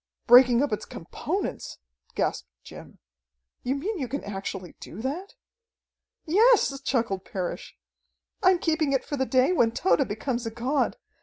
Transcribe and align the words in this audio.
Breaking 0.25 0.63
up 0.63 0.73
its 0.73 0.83
components!" 0.85 1.77
gasped 2.15 2.47
Jim. 2.63 2.97
"You 3.61 3.75
mean 3.75 3.99
you 3.99 4.07
can 4.07 4.23
actually 4.23 4.75
do 4.79 4.99
that?" 4.99 5.35
"Yes!" 6.25 6.81
chuckled 6.81 7.23
Parrish. 7.23 7.77
"I'm 8.41 8.57
keeping 8.57 8.93
it 8.93 9.05
for 9.05 9.15
the 9.15 9.27
day 9.27 9.51
when 9.51 9.69
Tode 9.73 10.07
becomes 10.07 10.47
a 10.47 10.49
god. 10.49 10.97